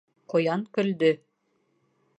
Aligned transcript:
Ҡуян 0.33 0.63
көлдө. 0.77 1.11